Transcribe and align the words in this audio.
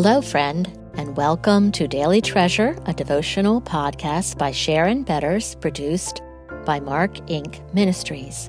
Hello, 0.00 0.20
friend, 0.20 0.70
and 0.94 1.16
welcome 1.16 1.72
to 1.72 1.88
Daily 1.88 2.20
Treasure, 2.20 2.78
a 2.86 2.94
devotional 2.94 3.60
podcast 3.60 4.38
by 4.38 4.52
Sharon 4.52 5.02
Betters, 5.02 5.56
produced 5.56 6.22
by 6.64 6.78
Mark 6.78 7.14
Inc. 7.26 7.74
Ministries. 7.74 8.48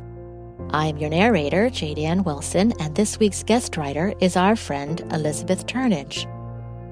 I'm 0.69 0.99
your 0.99 1.09
narrator, 1.09 1.71
Jade 1.71 2.23
Wilson, 2.23 2.71
and 2.79 2.93
this 2.93 3.17
week's 3.17 3.41
guest 3.41 3.77
writer 3.77 4.13
is 4.19 4.37
our 4.37 4.55
friend 4.55 5.01
Elizabeth 5.11 5.65
Turnage. 5.65 6.27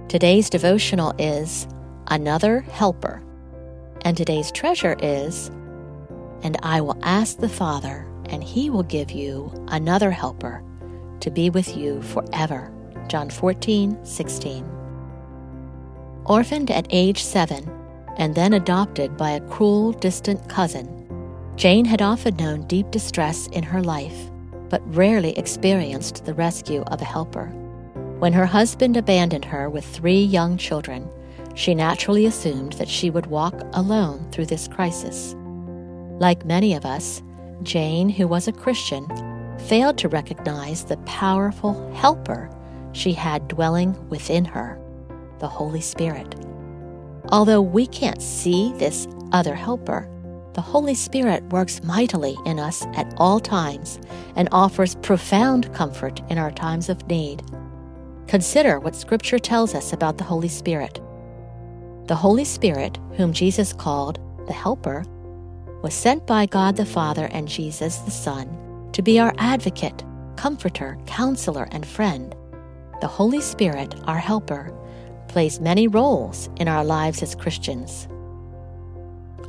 Today's 0.09 0.49
devotional 0.49 1.13
is 1.19 1.67
Another 2.07 2.61
Helper, 2.61 3.21
and 4.01 4.17
today's 4.17 4.51
treasure 4.51 4.97
is 5.03 5.49
And 6.41 6.57
I 6.63 6.81
will 6.81 6.97
ask 7.03 7.37
the 7.37 7.47
Father, 7.47 8.07
and 8.25 8.43
he 8.43 8.71
will 8.71 8.81
give 8.81 9.11
you 9.11 9.53
another 9.67 10.09
helper 10.09 10.63
to 11.19 11.29
be 11.29 11.51
with 11.51 11.77
you 11.77 12.01
forever. 12.01 12.73
John 13.07 13.29
14, 13.29 14.05
16. 14.05 14.65
Orphaned 16.25 16.71
at 16.71 16.87
age 16.89 17.23
seven, 17.23 17.69
and 18.17 18.35
then 18.35 18.53
adopted 18.53 19.15
by 19.15 19.31
a 19.31 19.41
cruel, 19.47 19.93
distant 19.93 20.49
cousin, 20.49 20.93
Jane 21.55 21.85
had 21.85 22.01
often 22.01 22.35
known 22.35 22.67
deep 22.67 22.91
distress 22.91 23.47
in 23.47 23.63
her 23.63 23.81
life, 23.81 24.29
but 24.69 24.81
rarely 24.93 25.37
experienced 25.37 26.25
the 26.25 26.33
rescue 26.33 26.81
of 26.83 27.01
a 27.01 27.05
helper. 27.05 27.45
When 28.19 28.33
her 28.33 28.45
husband 28.45 28.97
abandoned 28.97 29.45
her 29.45 29.69
with 29.69 29.85
three 29.85 30.21
young 30.21 30.57
children, 30.57 31.09
she 31.55 31.73
naturally 31.73 32.25
assumed 32.25 32.73
that 32.73 32.89
she 32.89 33.09
would 33.09 33.27
walk 33.27 33.61
alone 33.73 34.29
through 34.31 34.47
this 34.47 34.67
crisis. 34.67 35.35
Like 36.19 36.45
many 36.45 36.73
of 36.73 36.85
us, 36.85 37.23
Jane, 37.63 38.09
who 38.09 38.27
was 38.27 38.47
a 38.47 38.51
Christian, 38.51 39.07
failed 39.67 39.97
to 39.99 40.09
recognize 40.09 40.83
the 40.83 40.97
powerful 40.97 41.91
helper 41.95 42.49
she 42.97 43.13
had 43.13 43.47
dwelling 43.47 43.95
within 44.09 44.43
her, 44.43 44.79
the 45.39 45.47
Holy 45.47 45.81
Spirit. 45.81 46.35
Although 47.29 47.61
we 47.61 47.85
can't 47.85 48.21
see 48.21 48.73
this 48.73 49.07
other 49.31 49.53
helper, 49.53 50.09
the 50.53 50.61
Holy 50.61 50.95
Spirit 50.95 51.43
works 51.51 51.83
mightily 51.83 52.35
in 52.45 52.59
us 52.59 52.87
at 52.95 53.13
all 53.17 53.39
times 53.39 53.99
and 54.35 54.49
offers 54.51 54.95
profound 54.95 55.71
comfort 55.75 56.19
in 56.31 56.39
our 56.39 56.49
times 56.49 56.89
of 56.89 57.05
need. 57.07 57.43
Consider 58.27 58.79
what 58.79 58.95
Scripture 58.95 59.37
tells 59.37 59.75
us 59.75 59.93
about 59.93 60.17
the 60.17 60.23
Holy 60.23 60.47
Spirit. 60.47 60.99
The 62.07 62.15
Holy 62.15 62.45
Spirit, 62.45 62.97
whom 63.15 63.31
Jesus 63.31 63.73
called 63.73 64.19
the 64.47 64.53
Helper, 64.53 65.05
was 65.83 65.93
sent 65.93 66.25
by 66.25 66.47
God 66.47 66.75
the 66.75 66.85
Father 66.85 67.29
and 67.31 67.47
Jesus 67.47 67.97
the 67.97 68.11
Son 68.11 68.89
to 68.93 69.03
be 69.03 69.19
our 69.19 69.33
advocate, 69.37 70.03
comforter, 70.35 70.97
counselor, 71.05 71.67
and 71.71 71.85
friend 71.85 72.35
the 73.01 73.07
Holy 73.07 73.41
Spirit, 73.41 73.95
our 74.05 74.17
helper, 74.17 74.73
plays 75.27 75.59
many 75.59 75.87
roles 75.87 76.49
in 76.57 76.67
our 76.67 76.83
lives 76.83 77.21
as 77.21 77.35
Christians. 77.35 78.07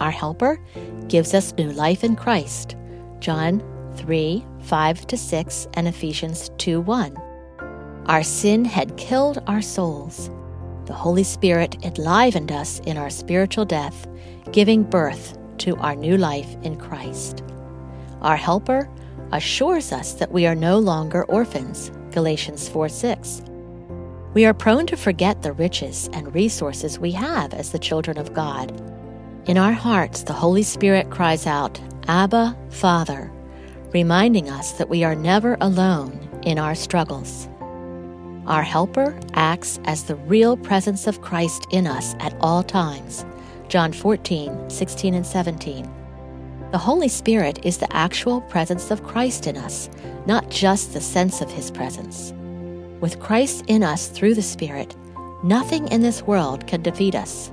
Our 0.01 0.11
helper 0.11 0.61
gives 1.09 1.35
us 1.35 1.55
new 1.55 1.73
life 1.73 2.05
in 2.05 2.15
Christ. 2.15 2.77
John 3.21 3.63
3 3.97 4.45
5 4.63 5.07
to 5.07 5.17
6 5.17 5.69
and 5.75 5.89
Ephesians 5.89 6.51
2 6.59 6.81
1. 6.81 7.17
Our 8.07 8.23
sin 8.23 8.65
had 8.65 8.97
killed 8.97 9.43
our 9.47 9.63
souls. 9.63 10.31
The 10.87 10.95
Holy 10.95 11.25
Spirit 11.25 11.85
enlivened 11.85 12.53
us 12.53 12.81
in 12.81 12.97
our 12.97 13.11
spiritual 13.11 13.65
death, 13.65 14.07
giving 14.53 14.83
birth 14.83 15.39
to 15.59 15.77
our 15.77 15.95
new 15.95 16.17
life 16.17 16.57
in 16.63 16.77
Christ. 16.77 17.43
Our 18.21 18.37
helper 18.37 18.89
assures 19.33 19.93
us 19.93 20.15
that 20.15 20.33
we 20.33 20.47
are 20.47 20.55
no 20.55 20.79
longer 20.79 21.25
orphans, 21.25 21.91
Galatians 22.19 22.69
4 22.71 22.89
6. 22.89 23.43
We 24.35 24.45
are 24.45 24.53
prone 24.53 24.89
to 24.89 24.97
forget 24.97 25.41
the 25.43 25.53
riches 25.53 26.11
and 26.13 26.35
resources 26.35 26.99
we 26.99 27.13
have 27.13 27.55
as 27.55 27.71
the 27.71 27.79
children 27.79 28.19
of 28.19 28.35
God. 28.35 28.73
In 29.47 29.57
our 29.57 29.71
hearts, 29.71 30.25
the 30.25 30.33
Holy 30.33 30.65
Spirit 30.65 31.11
cries 31.11 31.47
out, 31.47 31.81
Abba, 32.09 32.59
Father, 32.71 33.31
reminding 33.95 34.51
us 34.51 34.73
that 34.73 34.89
we 34.89 35.05
are 35.05 35.15
never 35.15 35.57
alone 35.61 36.19
in 36.43 36.59
our 36.59 36.75
struggles. 36.75 37.49
Our 38.49 38.65
helper 38.65 39.17
acts 39.35 39.79
as 39.85 40.03
the 40.03 40.17
real 40.17 40.57
presence 40.57 41.07
of 41.07 41.23
Christ 41.23 41.69
in 41.71 41.87
us 41.87 42.17
at 42.19 42.35
all 42.41 42.65
times. 42.65 43.25
John 43.69 43.93
14, 43.93 44.69
16, 44.69 45.15
and 45.15 45.25
17. 45.25 45.98
The 46.71 46.77
Holy 46.77 47.09
Spirit 47.09 47.65
is 47.65 47.79
the 47.79 47.91
actual 47.97 48.43
presence 48.43 48.91
of 48.91 49.03
Christ 49.03 49.47
in 49.47 49.57
us, 49.57 49.89
not 50.27 50.51
just 50.51 50.93
the 50.93 51.01
sense 51.01 51.41
of 51.41 51.51
his 51.51 51.71
presence. 51.71 52.35
With 53.01 53.21
Christ 53.21 53.65
in 53.69 53.83
us 53.83 54.09
through 54.09 54.35
the 54.35 54.43
Spirit, 54.43 54.95
nothing 55.43 55.89
in 55.89 56.03
this 56.03 56.23
world 56.23 56.67
can 56.67 56.83
defeat 56.83 57.15
us. 57.15 57.51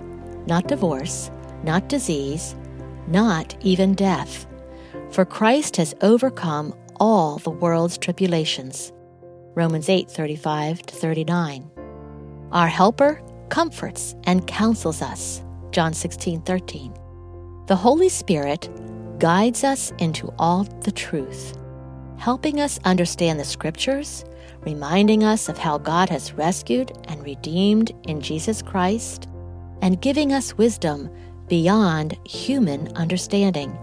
Not 0.48 0.68
divorce, 0.68 1.32
not 1.64 1.88
disease, 1.88 2.58
not 3.08 3.56
even 3.62 3.94
death. 3.94 4.46
For 5.12 5.24
Christ 5.24 5.78
has 5.78 5.96
overcome 6.02 6.74
all 6.98 7.38
the 7.38 7.52
world's 7.52 7.98
tribulations. 7.98 8.92
Romans 9.54 9.88
8 9.88 10.12
35 10.12 10.82
to 10.82 10.94
39. 10.94 11.72
Our 12.52 12.68
helper 12.68 13.22
comforts 13.48 14.14
and 14.26 14.46
counsels 14.46 15.02
us. 15.02 15.42
John 15.72 15.94
16 15.94 16.42
13. 16.42 16.94
The 17.68 17.78
Holy 17.78 18.10
Spirit 18.10 18.70
guides 19.20 19.64
us 19.64 19.94
into 20.00 20.34
all 20.38 20.64
the 20.82 20.92
truth, 20.92 21.58
helping 22.18 22.60
us 22.60 22.80
understand 22.84 23.40
the 23.40 23.46
Scriptures, 23.46 24.26
reminding 24.62 25.24
us 25.24 25.48
of 25.48 25.58
how 25.58 25.78
God 25.78 26.10
has 26.10 26.34
rescued 26.34 26.92
and 27.08 27.24
redeemed 27.24 27.92
in 28.04 28.20
Jesus 28.20 28.62
Christ, 28.62 29.28
and 29.82 30.02
giving 30.02 30.34
us 30.34 30.58
wisdom 30.58 31.10
beyond 31.48 32.18
human 32.26 32.94
understanding. 32.96 33.78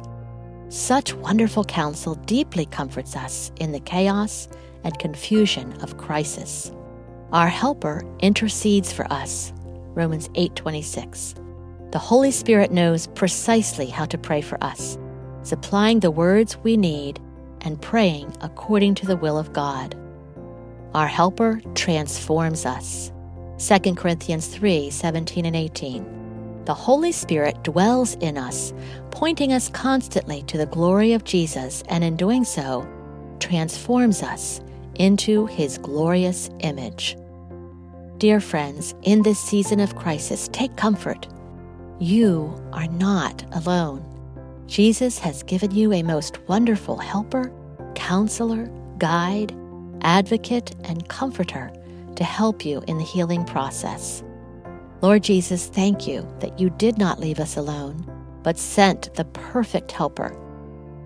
Such 0.69 1.15
wonderful 1.15 1.65
counsel 1.65 2.15
deeply 2.15 2.67
comforts 2.67 3.15
us 3.17 3.53
in 3.57 3.73
the 3.73 3.81
chaos 3.81 4.49
and 4.85 4.99
confusion 4.99 5.73
of 5.83 5.99
crisis. 5.99 6.73
Our 7.33 7.49
helper 7.49 8.03
intercedes 8.21 8.93
for 8.93 9.11
us. 9.13 9.53
Romans 9.95 10.29
8:26. 10.35 11.35
The 11.93 11.99
Holy 11.99 12.31
Spirit 12.31 12.73
knows 12.73 13.07
precisely 13.09 13.87
how 13.87 14.07
to 14.07 14.19
pray 14.19 14.41
for 14.41 14.63
us 14.65 14.99
supplying 15.43 16.01
the 16.01 16.11
words 16.11 16.57
we 16.59 16.77
need, 16.77 17.21
and 17.63 17.81
praying 17.81 18.37
according 18.41 18.95
to 18.97 19.07
the 19.07 19.17
will 19.17 19.39
of 19.39 19.53
God. 19.53 19.97
Our 20.95 21.07
helper 21.07 21.61
transforms 21.75 22.67
us. 22.67 23.13
2 23.59 23.95
Corinthians 23.95 24.49
3 24.49 24.91
17 24.91 25.47
and 25.47 25.57
18. 25.57 26.65
The 26.65 26.75
Holy 26.75 27.13
Spirit 27.13 27.63
dwells 27.65 28.15
in 28.17 28.37
us, 28.39 28.73
pointing 29.11 29.53
us 29.53 29.69
constantly 29.69 30.43
to 30.45 30.59
the 30.59 30.67
glory 30.67 31.13
of 31.13 31.25
Jesus, 31.25 31.83
and 31.89 32.05
in 32.05 32.17
doing 32.17 32.45
so, 32.45 32.87
transforms 33.41 34.23
us 34.23 34.61
into 34.97 35.47
his 35.47 35.79
glorious 35.79 36.51
image. 36.61 37.17
Dear 38.19 38.39
friends, 38.41 38.95
in 39.03 39.23
this 39.23 39.41
season 39.41 39.81
of 39.81 39.97
crisis, 39.97 40.49
take 40.53 40.77
comfort. 40.77 41.27
You 41.99 42.55
are 42.73 42.87
not 42.87 43.45
alone. 43.53 44.12
Jesus 44.67 45.19
has 45.19 45.43
given 45.43 45.71
you 45.73 45.93
a 45.93 46.03
most 46.03 46.39
wonderful 46.49 46.97
helper, 46.97 47.53
counselor, 47.95 48.71
guide, 48.99 49.55
advocate, 50.03 50.75
and 50.85 51.09
comforter 51.09 51.71
to 52.17 52.25
help 52.25 52.65
you 52.65 52.83
in 52.87 52.99
the 52.99 53.05
healing 53.05 53.45
process. 53.45 54.23
Lord 55.01 55.25
Jesus, 55.25 55.67
thank 55.67 56.07
you 56.07 56.27
that 56.41 56.59
you 56.61 56.71
did 56.71 56.97
not 56.97 57.21
leave 57.21 57.41
us 57.41 57.57
alone, 57.57 58.07
but 58.43 58.57
sent 58.57 59.13
the 59.15 59.25
perfect 59.25 59.91
helper. 59.91 60.37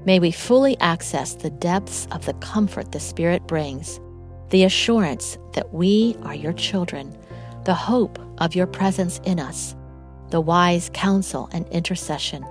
May 0.04 0.20
we 0.20 0.30
fully 0.30 0.78
access 0.78 1.34
the 1.34 1.50
depths 1.50 2.06
of 2.12 2.26
the 2.26 2.34
comfort 2.34 2.92
the 2.92 3.00
Spirit 3.00 3.46
brings, 3.46 3.98
the 4.50 4.64
assurance 4.64 5.38
that 5.54 5.72
we 5.72 6.16
are 6.22 6.34
your 6.34 6.52
children, 6.52 7.16
the 7.64 7.74
hope 7.74 8.18
of 8.38 8.54
your 8.54 8.66
presence 8.66 9.20
in 9.24 9.40
us, 9.40 9.74
the 10.30 10.40
wise 10.40 10.90
counsel 10.92 11.48
and 11.52 11.66
intercession 11.68 12.46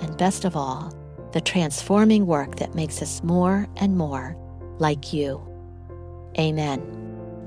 and 0.00 0.16
best 0.16 0.44
of 0.44 0.56
all, 0.56 0.92
the 1.32 1.40
transforming 1.40 2.26
work 2.26 2.56
that 2.56 2.74
makes 2.74 3.02
us 3.02 3.22
more 3.22 3.68
and 3.76 3.96
more 3.96 4.36
like 4.78 5.12
you. 5.12 5.42
Amen. 6.38 6.94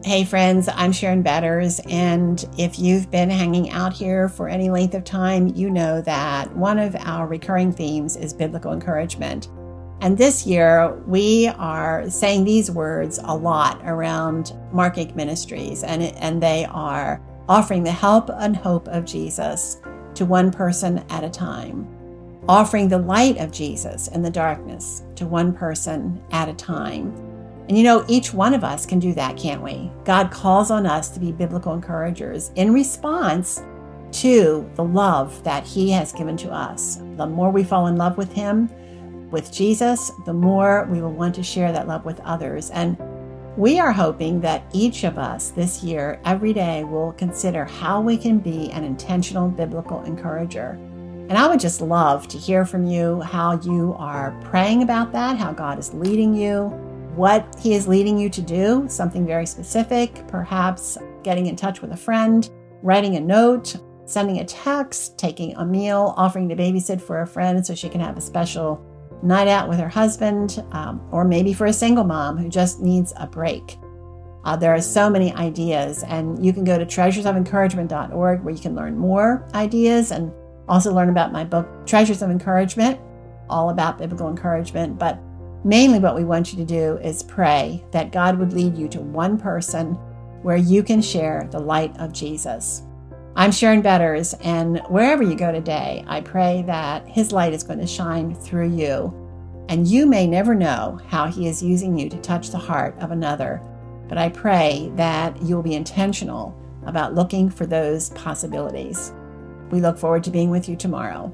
Hey, 0.03 0.23
friends, 0.23 0.67
I'm 0.73 0.91
Sharon 0.91 1.21
Betters, 1.21 1.79
and 1.87 2.43
if 2.57 2.79
you've 2.79 3.11
been 3.11 3.29
hanging 3.29 3.69
out 3.69 3.93
here 3.93 4.27
for 4.27 4.49
any 4.49 4.71
length 4.71 4.95
of 4.95 5.03
time, 5.03 5.49
you 5.49 5.69
know 5.69 6.01
that 6.01 6.55
one 6.55 6.79
of 6.79 6.95
our 6.95 7.27
recurring 7.27 7.71
themes 7.71 8.15
is 8.15 8.33
biblical 8.33 8.73
encouragement. 8.73 9.49
And 10.01 10.17
this 10.17 10.47
year, 10.47 10.95
we 11.05 11.49
are 11.49 12.09
saying 12.09 12.45
these 12.45 12.71
words 12.71 13.19
a 13.23 13.35
lot 13.35 13.79
around 13.85 14.57
Mark. 14.71 14.97
Ministries, 15.15 15.83
and, 15.83 16.01
and 16.01 16.41
they 16.41 16.65
are 16.65 17.21
offering 17.47 17.83
the 17.83 17.91
help 17.91 18.31
and 18.33 18.57
hope 18.57 18.87
of 18.87 19.05
Jesus 19.05 19.79
to 20.15 20.25
one 20.25 20.51
person 20.51 21.05
at 21.09 21.23
a 21.23 21.29
time 21.29 21.87
offering 22.47 22.87
the 22.87 22.97
light 22.97 23.37
of 23.37 23.51
Jesus 23.51 24.07
in 24.09 24.21
the 24.21 24.29
darkness 24.29 25.03
to 25.15 25.25
one 25.25 25.53
person 25.53 26.21
at 26.31 26.49
a 26.49 26.53
time, 26.53 27.13
And 27.69 27.77
you 27.77 27.83
know, 27.85 28.03
each 28.07 28.33
one 28.33 28.53
of 28.53 28.63
us 28.63 28.85
can 28.85 28.99
do 28.99 29.13
that, 29.13 29.37
can't 29.37 29.61
we? 29.61 29.89
God 30.03 30.29
calls 30.29 30.71
on 30.71 30.85
us 30.85 31.09
to 31.11 31.19
be 31.19 31.31
biblical 31.31 31.73
encouragers 31.73 32.51
in 32.55 32.73
response 32.73 33.63
to 34.11 34.69
the 34.75 34.83
love 34.83 35.41
that 35.43 35.65
He 35.65 35.89
has 35.91 36.11
given 36.11 36.35
to 36.37 36.51
us. 36.51 36.97
The 37.15 37.25
more 37.25 37.49
we 37.49 37.63
fall 37.63 37.87
in 37.87 37.95
love 37.95 38.17
with 38.17 38.33
Him, 38.33 38.69
with 39.31 39.53
Jesus, 39.53 40.11
the 40.25 40.33
more 40.33 40.85
we 40.91 41.01
will 41.01 41.13
want 41.13 41.33
to 41.35 41.43
share 41.43 41.71
that 41.71 41.87
love 41.87 42.03
with 42.03 42.19
others. 42.21 42.69
And 42.71 42.97
we 43.55 43.79
are 43.79 43.93
hoping 43.93 44.41
that 44.41 44.65
each 44.73 45.05
of 45.05 45.17
us 45.17 45.51
this 45.51 45.81
year, 45.83 46.19
every 46.25 46.51
day, 46.51 46.83
will 46.83 47.13
consider 47.13 47.63
how 47.63 48.01
we 48.01 48.17
can 48.17 48.39
be 48.39 48.69
an 48.71 48.83
intentional 48.83 49.47
biblical 49.47 50.03
encourager. 50.03 50.77
And 51.31 51.37
I 51.37 51.47
would 51.47 51.61
just 51.61 51.79
love 51.79 52.27
to 52.27 52.37
hear 52.37 52.65
from 52.65 52.85
you 52.85 53.21
how 53.21 53.57
you 53.61 53.95
are 53.97 54.37
praying 54.43 54.83
about 54.83 55.13
that, 55.13 55.37
how 55.37 55.53
God 55.53 55.79
is 55.79 55.93
leading 55.93 56.35
you, 56.35 56.63
what 57.15 57.55
He 57.57 57.73
is 57.73 57.87
leading 57.87 58.17
you 58.17 58.29
to 58.29 58.41
do, 58.41 58.85
something 58.89 59.25
very 59.25 59.45
specific, 59.45 60.27
perhaps 60.27 60.97
getting 61.23 61.45
in 61.45 61.55
touch 61.55 61.81
with 61.81 61.93
a 61.93 61.95
friend, 61.95 62.49
writing 62.81 63.15
a 63.15 63.21
note, 63.21 63.77
sending 64.03 64.39
a 64.39 64.43
text, 64.43 65.17
taking 65.17 65.55
a 65.55 65.63
meal, 65.63 66.13
offering 66.17 66.49
to 66.49 66.55
babysit 66.57 66.99
for 66.99 67.21
a 67.21 67.25
friend 67.25 67.65
so 67.65 67.73
she 67.73 67.87
can 67.87 68.01
have 68.01 68.17
a 68.17 68.21
special 68.21 68.85
night 69.23 69.47
out 69.47 69.69
with 69.69 69.79
her 69.79 69.87
husband, 69.87 70.61
um, 70.73 71.01
or 71.11 71.23
maybe 71.23 71.53
for 71.53 71.67
a 71.67 71.71
single 71.71 72.03
mom 72.03 72.35
who 72.35 72.49
just 72.49 72.81
needs 72.81 73.13
a 73.15 73.25
break. 73.25 73.77
Uh, 74.43 74.57
there 74.57 74.73
are 74.73 74.81
so 74.81 75.09
many 75.09 75.31
ideas, 75.35 76.03
and 76.03 76.45
you 76.45 76.51
can 76.51 76.65
go 76.65 76.77
to 76.77 76.85
treasuresofencouragement.org 76.85 78.43
where 78.43 78.53
you 78.53 78.61
can 78.61 78.75
learn 78.75 78.97
more 78.97 79.47
ideas 79.53 80.11
and 80.11 80.33
also 80.67 80.93
learn 80.93 81.09
about 81.09 81.31
my 81.31 81.43
book, 81.43 81.67
Treasures 81.85 82.21
of 82.21 82.29
Encouragement, 82.29 82.99
all 83.49 83.69
about 83.69 83.97
biblical 83.97 84.29
encouragement. 84.29 84.97
But 84.97 85.19
mainly, 85.63 85.99
what 85.99 86.15
we 86.15 86.23
want 86.23 86.51
you 86.51 86.57
to 86.59 86.65
do 86.65 86.97
is 86.97 87.23
pray 87.23 87.83
that 87.91 88.11
God 88.11 88.39
would 88.39 88.53
lead 88.53 88.77
you 88.77 88.87
to 88.89 89.01
one 89.01 89.37
person 89.37 89.93
where 90.41 90.57
you 90.57 90.83
can 90.83 91.01
share 91.01 91.47
the 91.51 91.59
light 91.59 91.95
of 91.99 92.13
Jesus. 92.13 92.83
I'm 93.35 93.51
Sharon 93.51 93.81
Betters, 93.81 94.33
and 94.41 94.79
wherever 94.89 95.23
you 95.23 95.35
go 95.35 95.51
today, 95.51 96.03
I 96.07 96.19
pray 96.21 96.63
that 96.67 97.07
His 97.07 97.31
light 97.31 97.53
is 97.53 97.63
going 97.63 97.79
to 97.79 97.87
shine 97.87 98.35
through 98.35 98.75
you. 98.75 99.17
And 99.69 99.87
you 99.87 100.05
may 100.05 100.27
never 100.27 100.53
know 100.53 100.99
how 101.07 101.27
He 101.27 101.47
is 101.47 101.63
using 101.63 101.97
you 101.97 102.09
to 102.09 102.19
touch 102.19 102.49
the 102.49 102.57
heart 102.57 102.97
of 102.99 103.11
another, 103.11 103.61
but 104.09 104.17
I 104.17 104.29
pray 104.29 104.91
that 104.95 105.41
you'll 105.41 105.63
be 105.63 105.75
intentional 105.75 106.57
about 106.85 107.15
looking 107.15 107.49
for 107.49 107.65
those 107.65 108.09
possibilities. 108.09 109.13
We 109.71 109.79
look 109.79 109.97
forward 109.97 110.23
to 110.25 110.31
being 110.31 110.49
with 110.49 110.67
you 110.67 110.75
tomorrow. 110.75 111.31